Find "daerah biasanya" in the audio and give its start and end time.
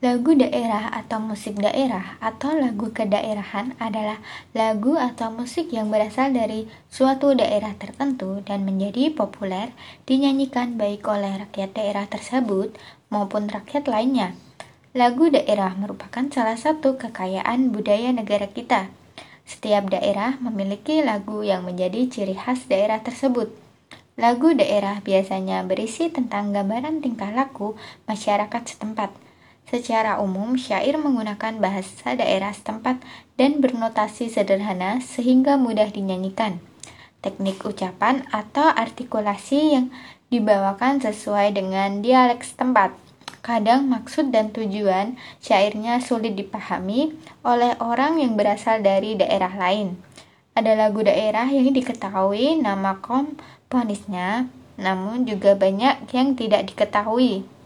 24.56-25.60